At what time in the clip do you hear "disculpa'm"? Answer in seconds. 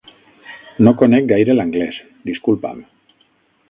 2.33-2.85